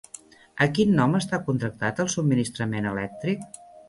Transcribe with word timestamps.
A 0.65 0.67
quin 0.77 0.95
nom 0.99 1.11
està 1.19 1.39
contractat 1.49 2.01
el 2.05 2.09
subministrament 2.13 2.89
elèctric? 2.93 3.45